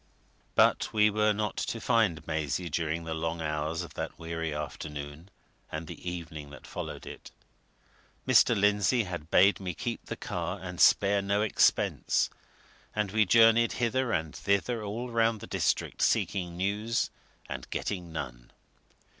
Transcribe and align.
But 0.55 0.91
we 0.91 1.11
were 1.11 1.31
not 1.31 1.55
to 1.57 1.79
find 1.79 2.25
Maisie 2.25 2.71
during 2.71 3.03
the 3.03 3.13
long 3.13 3.39
hours 3.39 3.83
of 3.83 3.93
that 3.93 4.17
weary 4.17 4.51
afternoon 4.51 5.29
and 5.71 5.85
the 5.85 6.09
evening 6.09 6.49
that 6.49 6.65
followed 6.65 7.05
it. 7.05 7.29
Mr. 8.27 8.59
Lindsey 8.59 9.03
had 9.03 9.29
bade 9.29 9.59
me 9.59 9.75
keep 9.75 10.07
the 10.07 10.15
car 10.15 10.57
and 10.59 10.81
spare 10.81 11.21
no 11.21 11.43
expense, 11.43 12.31
and 12.95 13.11
we 13.11 13.25
journeyed 13.27 13.73
hither 13.73 14.11
and 14.11 14.35
thither 14.35 14.83
all 14.83 15.11
round 15.11 15.39
the 15.39 15.45
district, 15.45 16.01
seeking 16.01 16.57
news 16.57 17.11
and 17.47 17.69
getting 17.69 18.11
none. 18.11 18.49